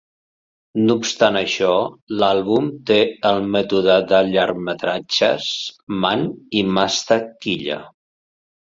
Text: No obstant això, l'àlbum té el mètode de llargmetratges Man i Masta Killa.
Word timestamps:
No 0.85 0.95
obstant 0.99 1.37
això, 1.41 1.73
l'àlbum 2.23 2.71
té 2.91 2.99
el 3.33 3.45
mètode 3.57 3.99
de 4.15 4.25
llargmetratges 4.33 5.55
Man 6.07 6.29
i 6.63 6.67
Masta 6.81 7.25
Killa. 7.47 7.81